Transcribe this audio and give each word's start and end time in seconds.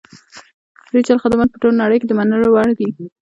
ډیجیټل 0.91 1.17
خدمات 1.23 1.49
په 1.51 1.57
ټوله 1.61 1.79
نړۍ 1.83 1.97
کې 1.99 2.07
د 2.07 2.13
منلو 2.19 2.47
وړ 2.51 2.67
دي. 2.79 2.89